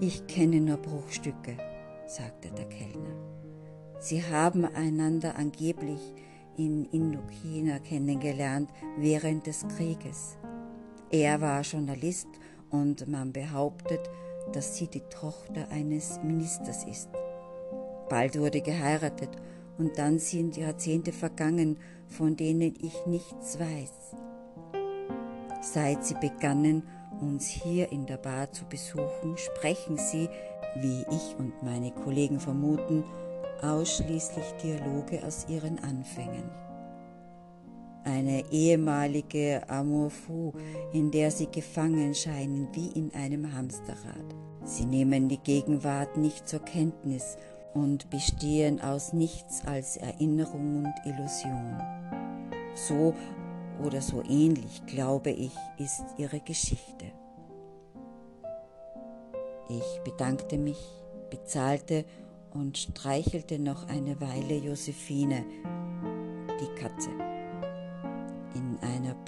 Ich 0.00 0.26
kenne 0.26 0.58
nur 0.58 0.78
Bruchstücke, 0.78 1.58
sagte 2.06 2.50
der 2.52 2.66
Kellner. 2.70 3.14
Sie 3.98 4.24
haben 4.24 4.64
einander 4.64 5.36
angeblich 5.36 6.00
in 6.56 6.86
Indochina 6.86 7.78
kennengelernt 7.80 8.70
während 8.96 9.46
des 9.46 9.66
Krieges. 9.76 10.38
Er 11.12 11.40
war 11.40 11.62
Journalist 11.62 12.28
und 12.70 13.08
man 13.08 13.32
behauptet, 13.32 14.08
dass 14.52 14.76
sie 14.76 14.86
die 14.86 15.02
Tochter 15.10 15.68
eines 15.70 16.20
Ministers 16.22 16.84
ist. 16.84 17.08
Bald 18.08 18.38
wurde 18.38 18.60
geheiratet 18.60 19.30
und 19.76 19.98
dann 19.98 20.20
sind 20.20 20.56
Jahrzehnte 20.56 21.12
vergangen, 21.12 21.78
von 22.06 22.36
denen 22.36 22.74
ich 22.80 23.06
nichts 23.06 23.58
weiß. 23.58 23.92
Seit 25.62 26.04
sie 26.04 26.14
begannen, 26.14 26.84
uns 27.20 27.46
hier 27.46 27.90
in 27.90 28.06
der 28.06 28.16
Bar 28.16 28.52
zu 28.52 28.64
besuchen, 28.66 29.36
sprechen 29.36 29.96
sie, 29.96 30.28
wie 30.76 31.04
ich 31.10 31.34
und 31.38 31.60
meine 31.62 31.90
Kollegen 31.90 32.38
vermuten, 32.38 33.02
ausschließlich 33.62 34.44
Dialoge 34.62 35.24
aus 35.24 35.46
ihren 35.48 35.78
Anfängen. 35.80 36.69
Eine 38.04 38.44
ehemalige 38.50 39.62
Amour 39.68 40.10
fou, 40.10 40.52
in 40.92 41.10
der 41.10 41.30
sie 41.30 41.46
gefangen 41.46 42.14
scheinen 42.14 42.68
wie 42.72 42.88
in 42.88 43.12
einem 43.14 43.54
Hamsterrad. 43.54 44.24
Sie 44.64 44.86
nehmen 44.86 45.28
die 45.28 45.38
Gegenwart 45.38 46.16
nicht 46.16 46.48
zur 46.48 46.60
Kenntnis 46.60 47.36
und 47.74 48.10
bestehen 48.10 48.80
aus 48.80 49.12
nichts 49.12 49.66
als 49.66 49.96
Erinnerung 49.96 50.84
und 50.84 50.94
Illusion. 51.04 51.78
So 52.74 53.14
oder 53.84 54.00
so 54.00 54.22
ähnlich, 54.22 54.84
glaube 54.86 55.30
ich, 55.30 55.52
ist 55.78 56.04
ihre 56.16 56.40
Geschichte. 56.40 57.06
Ich 59.68 60.00
bedankte 60.04 60.58
mich, 60.58 60.78
bezahlte 61.30 62.04
und 62.52 62.76
streichelte 62.76 63.58
noch 63.58 63.88
eine 63.88 64.20
Weile 64.20 64.56
Josephine, 64.56 65.44
die 66.60 66.80
Katze. 66.80 67.29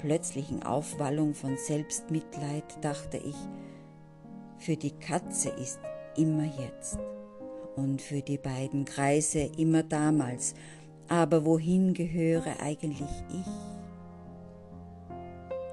Plötzlichen 0.03 0.63
Aufwallung 0.63 1.33
von 1.33 1.57
Selbstmitleid 1.57 2.65
dachte 2.81 3.17
ich, 3.17 3.37
für 4.57 4.75
die 4.75 4.91
Katze 4.91 5.49
ist 5.49 5.79
immer 6.17 6.43
jetzt 6.43 6.99
und 7.75 8.01
für 8.01 8.21
die 8.21 8.37
beiden 8.37 8.85
Kreise 8.85 9.49
immer 9.57 9.81
damals, 9.81 10.53
aber 11.07 11.45
wohin 11.45 11.93
gehöre 11.93 12.59
eigentlich 12.61 13.01
ich? 13.29 13.73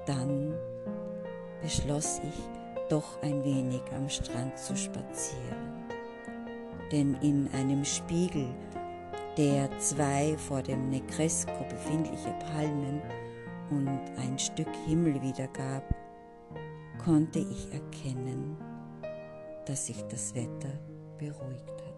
dann 0.05 0.53
beschloss 1.61 2.19
ich, 2.23 2.89
doch 2.89 3.21
ein 3.21 3.43
wenig 3.43 3.81
am 3.95 4.09
Strand 4.09 4.57
zu 4.57 4.75
spazieren. 4.75 5.85
Denn 6.91 7.15
in 7.21 7.49
einem 7.53 7.85
Spiegel, 7.85 8.47
der 9.37 9.69
zwei 9.79 10.35
vor 10.37 10.61
dem 10.61 10.89
Negresco 10.89 11.63
befindliche 11.69 12.33
Palmen 12.51 13.01
und 13.71 13.99
ein 14.17 14.37
Stück 14.37 14.73
Himmel 14.85 15.21
wiedergab, 15.21 15.83
konnte 17.03 17.39
ich 17.39 17.73
erkennen, 17.73 18.57
dass 19.65 19.87
sich 19.87 20.01
das 20.03 20.35
Wetter 20.35 20.77
beruhigt 21.17 21.69
hatte. 21.71 21.90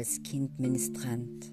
Als 0.00 0.22
Kind 0.22 0.58
Ministrant 0.58 1.52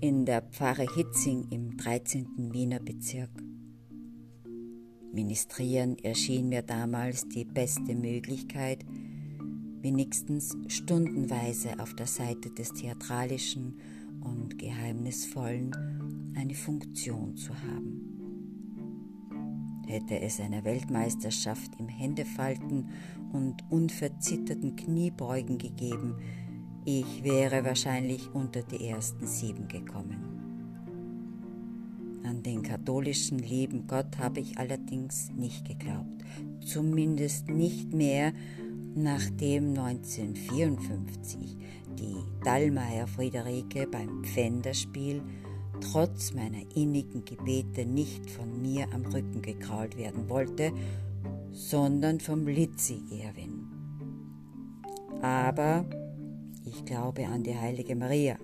in 0.00 0.24
der 0.24 0.40
Pfarre 0.40 0.86
Hitzing 0.94 1.48
im 1.50 1.76
13. 1.76 2.50
Wiener 2.50 2.80
Bezirk. 2.80 3.28
Ministrieren 5.12 5.98
erschien 5.98 6.48
mir 6.48 6.62
damals 6.62 7.28
die 7.28 7.44
beste 7.44 7.94
Möglichkeit, 7.94 8.86
wenigstens 9.82 10.56
stundenweise 10.68 11.78
auf 11.78 11.92
der 11.92 12.06
Seite 12.06 12.48
des 12.52 12.72
Theatralischen 12.72 13.78
und 14.22 14.58
Geheimnisvollen 14.58 16.32
eine 16.38 16.54
Funktion 16.54 17.36
zu 17.36 17.52
haben. 17.52 18.00
Hätte 19.86 20.20
es 20.20 20.40
eine 20.40 20.64
Weltmeisterschaft 20.64 21.72
im 21.78 21.88
Händefalten 21.88 22.88
und 23.32 23.56
unverzitterten 23.70 24.76
Kniebeugen 24.76 25.58
gegeben, 25.58 26.14
ich 26.84 27.22
wäre 27.24 27.64
wahrscheinlich 27.64 28.28
unter 28.32 28.62
die 28.62 28.88
ersten 28.88 29.26
sieben 29.26 29.68
gekommen. 29.68 30.30
An 32.24 32.42
den 32.42 32.62
katholischen 32.62 33.38
lieben 33.38 33.86
Gott 33.86 34.18
habe 34.18 34.40
ich 34.40 34.58
allerdings 34.58 35.30
nicht 35.36 35.66
geglaubt, 35.66 36.24
zumindest 36.64 37.48
nicht 37.48 37.92
mehr, 37.92 38.32
nachdem 38.94 39.70
1954 39.70 41.56
die 41.98 42.16
Dallmayr 42.44 43.06
Friederike 43.06 43.86
beim 43.86 44.24
Pfänderspiel 44.24 45.22
trotz 45.80 46.32
meiner 46.34 46.62
innigen 46.74 47.24
Gebete 47.24 47.86
nicht 47.86 48.30
von 48.30 48.60
mir 48.62 48.86
am 48.92 49.04
Rücken 49.06 49.42
gekrault 49.42 49.96
werden 49.96 50.28
wollte, 50.28 50.72
sondern 51.52 52.20
vom 52.20 52.46
Litzi 52.46 53.02
Erwin. 53.22 53.66
Aber 55.22 55.84
ich 56.70 56.84
glaube 56.84 57.26
an 57.26 57.42
die 57.42 57.56
heilige 57.56 57.96
Maria. 57.96 58.38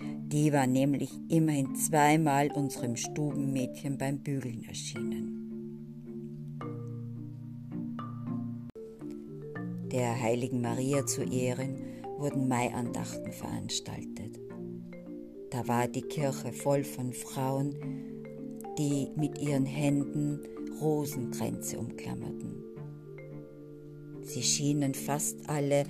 Die 0.00 0.52
war 0.52 0.66
nämlich 0.66 1.10
immerhin 1.28 1.74
zweimal 1.76 2.50
unserem 2.52 2.96
Stubenmädchen 2.96 3.98
beim 3.98 4.18
Bügeln 4.18 4.64
erschienen. 4.64 5.48
Der 9.92 10.20
heiligen 10.20 10.60
Maria 10.60 11.06
zu 11.06 11.22
Ehren 11.22 11.76
wurden 12.18 12.48
Maiandachten 12.48 13.32
veranstaltet. 13.32 14.40
Da 15.50 15.68
war 15.68 15.86
die 15.86 16.02
Kirche 16.02 16.52
voll 16.52 16.82
von 16.82 17.12
Frauen, 17.12 17.74
die 18.78 19.08
mit 19.16 19.38
ihren 19.38 19.64
Händen 19.64 20.40
Rosenkränze 20.80 21.78
umklammerten. 21.78 22.54
Sie 24.22 24.42
schienen 24.42 24.92
fast 24.92 25.48
alle 25.48 25.84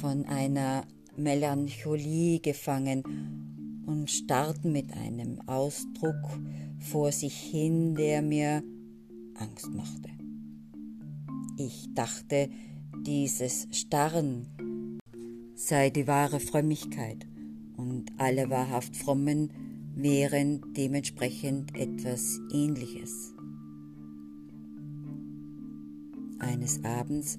von 0.00 0.24
einer 0.24 0.84
Melancholie 1.16 2.40
gefangen 2.40 3.02
und 3.86 4.10
starrten 4.10 4.72
mit 4.72 4.92
einem 4.92 5.40
Ausdruck 5.46 6.38
vor 6.78 7.12
sich 7.12 7.34
hin, 7.34 7.94
der 7.94 8.22
mir 8.22 8.62
Angst 9.34 9.70
machte. 9.72 10.10
Ich 11.56 11.88
dachte, 11.94 12.48
dieses 13.06 13.68
Starren 13.70 14.46
sei 15.54 15.90
die 15.90 16.06
wahre 16.06 16.40
Frömmigkeit 16.40 17.26
und 17.76 18.12
alle 18.18 18.50
wahrhaft 18.50 18.96
Frommen 18.96 19.50
wären 19.94 20.62
dementsprechend 20.76 21.76
etwas 21.76 22.40
Ähnliches. 22.52 23.34
Eines 26.38 26.82
Abends 26.84 27.38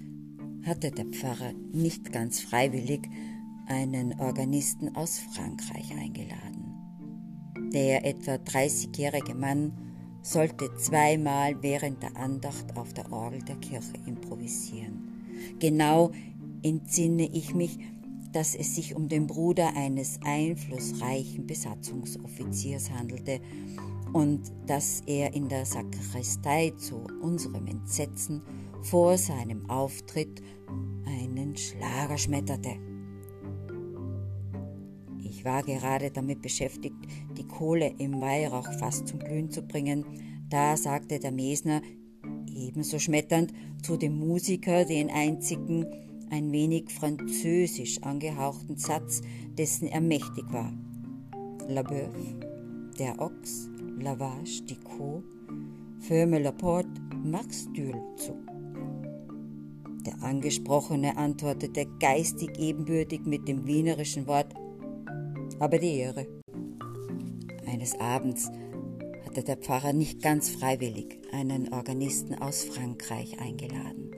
hatte 0.65 0.91
der 0.91 1.05
Pfarrer 1.05 1.53
nicht 1.73 2.11
ganz 2.11 2.39
freiwillig 2.39 3.01
einen 3.73 4.19
Organisten 4.19 4.95
aus 4.95 5.19
Frankreich 5.33 5.91
eingeladen. 5.91 6.73
Der 7.73 8.05
etwa 8.05 8.35
30-jährige 8.35 9.33
Mann 9.33 9.73
sollte 10.21 10.73
zweimal 10.77 11.61
während 11.61 12.03
der 12.03 12.15
Andacht 12.15 12.77
auf 12.77 12.93
der 12.93 13.11
Orgel 13.11 13.41
der 13.41 13.55
Kirche 13.57 13.93
improvisieren. 14.05 15.09
Genau 15.59 16.11
entsinne 16.61 17.27
ich 17.33 17.53
mich, 17.55 17.79
dass 18.31 18.55
es 18.55 18.75
sich 18.75 18.95
um 18.95 19.09
den 19.09 19.27
Bruder 19.27 19.75
eines 19.75 20.19
einflussreichen 20.23 21.45
Besatzungsoffiziers 21.45 22.91
handelte 22.91 23.41
und 24.13 24.51
dass 24.67 25.01
er 25.07 25.33
in 25.33 25.49
der 25.49 25.65
Sakristei 25.65 26.73
zu 26.77 27.05
unserem 27.21 27.67
Entsetzen 27.67 28.41
vor 28.81 29.17
seinem 29.17 29.69
Auftritt 29.69 30.41
einen 31.05 31.57
Schlager 31.57 32.17
schmetterte. 32.17 32.92
War 35.43 35.61
gerade 35.63 36.09
damit 36.09 36.41
beschäftigt, 36.41 36.95
die 37.37 37.45
Kohle 37.45 37.93
im 37.97 38.21
Weihrauchfass 38.21 39.03
zum 39.05 39.19
Glühen 39.19 39.51
zu 39.51 39.61
bringen. 39.61 40.05
Da 40.49 40.77
sagte 40.77 41.19
der 41.19 41.31
Mesner, 41.31 41.81
ebenso 42.47 42.99
schmetternd, 42.99 43.53
zu 43.81 43.97
dem 43.97 44.17
Musiker 44.17 44.85
den 44.85 45.09
einzigen, 45.09 45.85
ein 46.29 46.51
wenig 46.51 46.89
französisch 46.89 48.01
angehauchten 48.01 48.77
Satz, 48.77 49.21
dessen 49.57 49.87
er 49.87 50.01
mächtig 50.01 50.45
war. 50.51 50.73
La 51.67 51.83
Boeuf, 51.83 52.15
der 52.97 53.19
Ochs, 53.19 53.69
la 53.99 54.17
vache, 54.19 54.63
die 54.63 54.75
Kuh, 54.75 55.21
ferme 55.99 56.39
la 56.39 56.51
porte, 56.51 57.01
mach's 57.23 57.67
Dül 57.73 57.95
zu. 58.15 58.33
Der 60.05 60.21
Angesprochene 60.21 61.15
antwortete 61.17 61.85
geistig 61.99 62.59
ebenbürtig 62.59 63.21
mit 63.25 63.47
dem 63.47 63.65
wienerischen 63.65 64.27
Wort 64.27 64.53
aber 65.59 65.77
die 65.77 65.97
Ehre. 65.97 66.27
Eines 67.65 67.99
Abends 67.99 68.49
hatte 69.25 69.43
der 69.43 69.57
Pfarrer 69.57 69.93
nicht 69.93 70.21
ganz 70.21 70.49
freiwillig 70.49 71.19
einen 71.31 71.73
Organisten 71.73 72.35
aus 72.35 72.63
Frankreich 72.63 73.39
eingeladen. 73.39 74.11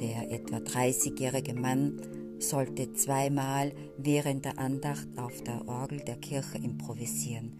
Der 0.00 0.30
etwa 0.30 0.58
30-jährige 0.58 1.54
Mann 1.54 2.00
sollte 2.38 2.92
zweimal 2.92 3.72
während 3.98 4.44
der 4.44 4.58
Andacht 4.58 5.08
auf 5.16 5.42
der 5.42 5.68
Orgel 5.68 6.00
der 6.00 6.16
Kirche 6.16 6.58
improvisieren. 6.58 7.52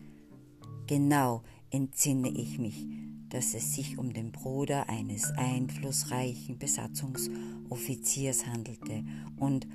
Genau 0.86 1.42
entsinne 1.70 2.30
ich 2.30 2.58
mich, 2.58 2.86
dass 3.28 3.54
es 3.54 3.74
sich 3.74 3.98
um 3.98 4.12
den 4.12 4.32
Bruder 4.32 4.88
eines 4.88 5.30
einflussreichen 5.36 6.58
Besatzungsoffiziers 6.58 8.46
handelte 8.46 9.04
und 9.36 9.66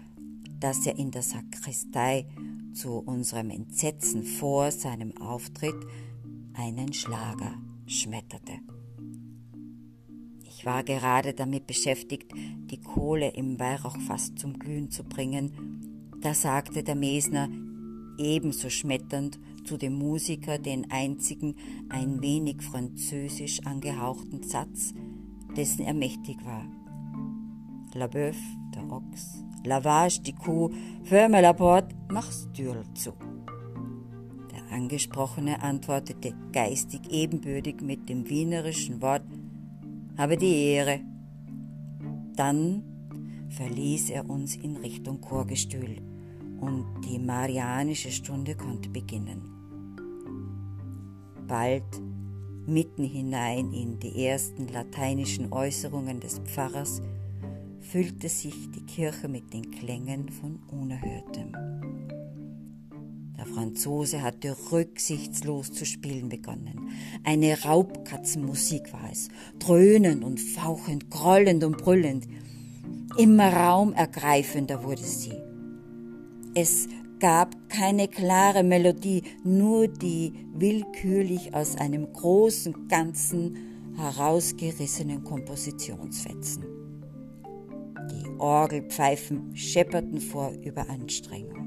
dass 0.60 0.86
er 0.86 0.98
in 0.98 1.12
der 1.12 1.22
Sakristei 1.22 2.26
zu 2.76 3.00
unserem 3.00 3.50
Entsetzen 3.50 4.24
vor 4.24 4.72
seinem 4.72 5.18
Auftritt 5.18 5.76
einen 6.54 6.94
Schlager 6.94 7.54
schmetterte. 7.88 8.60
Ich 10.44 10.66
war 10.66 10.84
gerade 10.84 11.34
damit 11.34 11.68
beschäftigt, 11.68 12.32
die 12.36 12.82
Kohle 12.82 13.30
im 13.30 13.60
Weihrauchfass 13.60 14.36
zum 14.36 14.60
Glühen 14.60 14.92
zu 14.92 15.04
bringen, 15.04 16.12
da 16.22 16.34
sagte 16.34 16.84
der 16.84 16.96
Mesner 16.96 17.50
ebenso 18.18 18.70
schmetternd 18.70 19.40
zu 19.66 19.78
dem 19.78 19.94
Musiker 19.94 20.58
den 20.58 20.90
einzigen 20.92 21.56
ein 21.90 22.22
wenig 22.22 22.62
französisch 22.62 23.62
angehauchten 23.66 24.44
Satz, 24.44 24.94
dessen 25.56 25.86
er 25.86 25.94
mächtig 25.94 26.38
war. 26.46 26.66
La 27.94 28.08
Boeuf, 28.08 28.38
der 28.74 28.92
Ochs, 28.92 29.45
Lavage, 29.66 30.22
die 30.22 30.34
Kuh, 30.34 30.70
ferme 31.04 31.42
la 31.42 31.54
porte, 31.54 31.96
mach's 32.10 32.48
Türl 32.54 32.84
zu. 32.94 33.14
Der 34.52 34.76
Angesprochene 34.76 35.62
antwortete 35.62 36.34
geistig 36.52 37.02
ebenbürtig 37.10 37.82
mit 37.82 38.10
dem 38.10 38.30
wienerischen 38.30 39.02
Wort, 39.02 39.24
habe 40.18 40.38
die 40.38 40.56
Ehre. 40.56 41.02
Dann 42.36 42.84
verließ 43.50 44.10
er 44.10 44.30
uns 44.30 44.56
in 44.56 44.78
Richtung 44.78 45.22
Chorgestühl 45.22 46.02
und 46.60 46.86
die 47.08 47.20
marianische 47.20 48.12
Stunde 48.12 48.56
konnte 48.56 48.90
beginnen. 48.90 49.52
Bald, 51.48 51.84
mitten 52.66 53.04
hinein 53.04 53.72
in 53.72 54.00
die 54.00 54.26
ersten 54.26 54.68
lateinischen 54.68 55.54
Äußerungen 55.54 56.20
des 56.20 56.40
Pfarrers, 56.40 57.02
füllte 57.96 58.28
sich 58.28 58.70
die 58.72 58.86
Kirche 58.86 59.30
mit 59.30 59.54
den 59.54 59.72
Klängen 59.72 60.28
von 60.28 60.60
Unerhörtem. 60.70 61.54
Der 63.38 63.46
Franzose 63.46 64.22
hatte 64.22 64.54
rücksichtslos 64.70 65.72
zu 65.72 65.86
spielen 65.86 66.28
begonnen. 66.28 66.90
Eine 67.24 67.58
Raubkatzenmusik 67.64 68.92
war 68.92 69.10
es, 69.10 69.30
dröhnend 69.60 70.26
und 70.26 70.42
fauchend, 70.42 71.10
grollend 71.10 71.64
und 71.64 71.78
brüllend. 71.78 72.28
Immer 73.18 73.54
raumergreifender 73.54 74.84
wurde 74.84 75.02
sie. 75.02 75.42
Es 76.54 76.90
gab 77.20 77.56
keine 77.70 78.10
klare 78.10 78.64
Melodie, 78.64 79.24
nur 79.46 79.88
die 79.88 80.34
willkürlich 80.54 81.56
aus 81.56 81.78
einem 81.78 82.12
großen 82.12 82.90
Ganzen 82.90 83.56
herausgerissenen 83.96 85.24
Kompositionsfetzen. 85.24 86.75
Orgelpfeifen 88.40 89.56
schepperten 89.56 90.20
vor 90.20 90.52
Überanstrengung. 90.64 91.66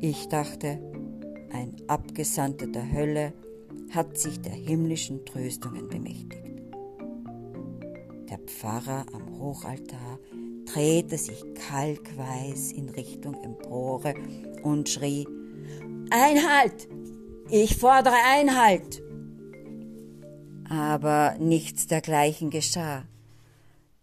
Ich 0.00 0.28
dachte, 0.28 0.78
ein 1.52 1.76
Abgesandter 1.86 2.66
der 2.66 2.92
Hölle 2.92 3.32
hat 3.90 4.18
sich 4.18 4.40
der 4.40 4.52
himmlischen 4.52 5.24
Tröstungen 5.24 5.88
bemächtigt. 5.88 6.62
Der 8.28 8.38
Pfarrer 8.38 9.06
am 9.12 9.38
Hochaltar 9.38 10.18
drehte 10.66 11.16
sich 11.16 11.42
kalkweiß 11.54 12.72
in 12.72 12.88
Richtung 12.88 13.34
Empore 13.42 14.14
und 14.62 14.88
schrie 14.88 15.26
Einhalt. 16.10 16.88
Ich 17.50 17.76
fordere 17.76 18.16
Einhalt. 18.26 19.02
Aber 20.68 21.36
nichts 21.38 21.86
dergleichen 21.86 22.50
geschah. 22.50 23.04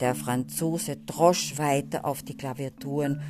Der 0.02 0.16
Franzose 0.16 0.98
drosch 0.98 1.60
weiter 1.60 2.06
auf 2.06 2.24
die 2.24 2.36
Klaviaturen 2.36 3.22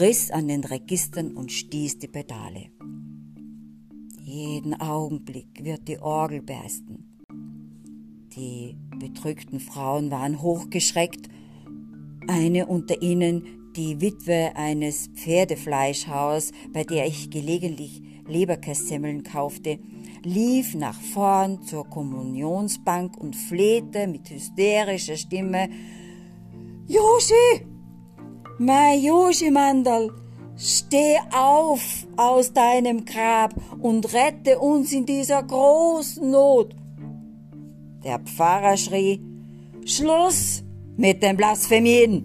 riss 0.00 0.32
an 0.32 0.48
den 0.48 0.64
Registern 0.64 1.36
und 1.36 1.52
stieß 1.52 2.00
die 2.00 2.08
Pedale. 2.08 2.70
Jeden 4.20 4.74
Augenblick 4.80 5.64
wird 5.64 5.86
die 5.86 6.00
Orgel 6.00 6.42
bersten. 6.42 7.24
Die 8.34 8.76
bedrückten 8.98 9.60
Frauen 9.60 10.10
waren 10.10 10.42
hochgeschreckt. 10.42 11.28
Eine 12.26 12.66
unter 12.66 13.00
ihnen, 13.00 13.72
die 13.76 14.00
Witwe 14.00 14.56
eines 14.56 15.06
Pferdefleischhauers, 15.14 16.50
bei 16.72 16.82
der 16.82 17.06
ich 17.06 17.30
gelegentlich 17.30 18.02
Leberkässemmeln 18.26 19.22
kaufte, 19.22 19.78
lief 20.24 20.74
nach 20.74 21.00
vorn 21.00 21.62
zur 21.62 21.88
Kommunionsbank 21.88 23.16
und 23.16 23.36
flehte 23.36 24.08
mit 24.08 24.28
hysterischer 24.30 25.16
Stimme 25.16 25.68
Joshi, 26.90 27.66
mein 28.56 29.02
Joschimandel, 29.02 30.10
steh 30.56 31.18
auf 31.36 32.06
aus 32.16 32.50
deinem 32.54 33.04
Grab 33.04 33.54
und 33.78 34.10
rette 34.14 34.58
uns 34.58 34.94
in 34.94 35.04
dieser 35.04 35.42
großen 35.42 36.30
Not. 36.30 36.74
Der 38.02 38.18
Pfarrer 38.20 38.78
schrie, 38.78 39.20
Schluss 39.84 40.64
mit 40.96 41.22
den 41.22 41.36
Blasphemien! 41.36 42.24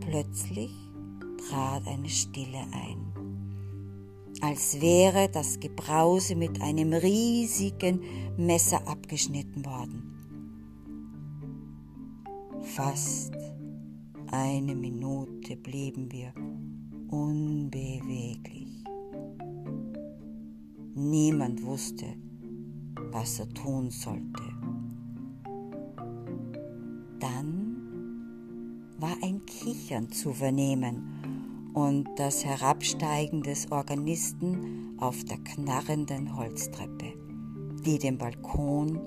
Plötzlich 0.00 0.72
trat 1.48 1.86
eine 1.86 2.08
Stille 2.08 2.66
ein, 2.72 2.98
als 4.40 4.80
wäre 4.80 5.28
das 5.28 5.60
Gebrause 5.60 6.34
mit 6.34 6.60
einem 6.60 6.92
riesigen 6.92 8.00
Messer 8.36 8.88
abgeschnitten 8.88 9.64
worden. 9.64 10.13
Fast 12.64 13.32
eine 14.32 14.74
Minute 14.74 15.54
blieben 15.56 16.10
wir 16.10 16.32
unbeweglich. 17.08 18.82
Niemand 20.94 21.62
wusste, 21.62 22.06
was 23.12 23.38
er 23.38 23.48
tun 23.50 23.90
sollte. 23.90 24.42
Dann 27.20 27.76
war 28.98 29.16
ein 29.22 29.44
Kichern 29.46 30.10
zu 30.10 30.32
vernehmen 30.32 31.70
und 31.74 32.08
das 32.16 32.44
Herabsteigen 32.44 33.42
des 33.42 33.70
Organisten 33.70 34.96
auf 34.98 35.22
der 35.24 35.38
knarrenden 35.38 36.34
Holztreppe, 36.34 37.12
die 37.84 37.98
den 37.98 38.18
Balkon 38.18 38.98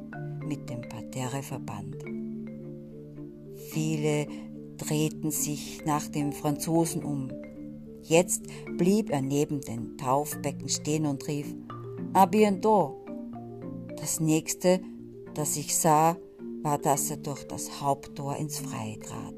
mit 0.48 0.70
dem 0.70 0.82
Parterre 0.82 1.42
verband. 1.42 2.07
Viele 3.78 4.26
drehten 4.78 5.30
sich 5.30 5.86
nach 5.86 6.08
dem 6.08 6.32
Franzosen 6.32 7.04
um. 7.04 7.32
Jetzt 8.02 8.42
blieb 8.76 9.12
er 9.12 9.22
neben 9.22 9.62
den 9.62 10.00
Taufbecken 10.00 10.68
stehen 10.68 11.06
und 11.06 11.28
rief 11.28 11.54
A 12.14 12.26
bientôt. 12.26 12.96
Das 13.96 14.20
nächste, 14.20 14.82
das 15.36 15.58
ich 15.58 15.78
sah, 15.78 16.18
war, 16.64 16.80
dass 16.80 17.12
er 17.12 17.18
durch 17.18 17.44
das 17.44 17.80
Haupttor 17.80 18.36
ins 18.38 18.58
Freie 18.58 18.98
trat. 18.98 19.36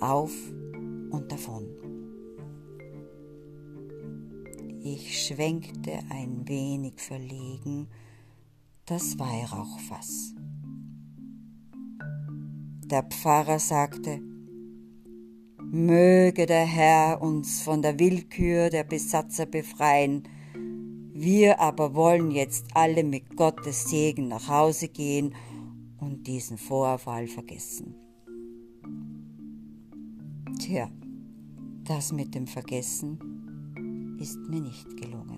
Auf 0.00 0.32
und 1.10 1.32
davon. 1.32 1.66
Ich 4.84 5.26
schwenkte 5.26 5.98
ein 6.10 6.46
wenig 6.46 7.00
verlegen 7.00 7.88
das 8.86 9.18
Weihrauchfass. 9.18 10.36
Der 12.92 13.04
Pfarrer 13.04 13.58
sagte, 13.58 14.20
Möge 15.62 16.44
der 16.44 16.66
Herr 16.66 17.22
uns 17.22 17.62
von 17.62 17.80
der 17.80 17.98
Willkür 17.98 18.68
der 18.68 18.84
Besatzer 18.84 19.46
befreien, 19.46 20.28
wir 21.14 21.58
aber 21.58 21.94
wollen 21.94 22.30
jetzt 22.30 22.66
alle 22.74 23.02
mit 23.02 23.34
Gottes 23.34 23.88
Segen 23.88 24.28
nach 24.28 24.46
Hause 24.46 24.88
gehen 24.88 25.34
und 26.00 26.26
diesen 26.26 26.58
Vorfall 26.58 27.28
vergessen. 27.28 27.94
Tja, 30.58 30.90
das 31.84 32.12
mit 32.12 32.34
dem 32.34 32.46
Vergessen 32.46 34.18
ist 34.20 34.36
mir 34.50 34.60
nicht 34.60 34.98
gelungen. 34.98 35.31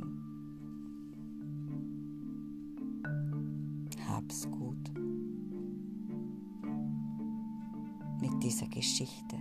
Dieser 8.44 8.66
Geschichte. 8.66 9.37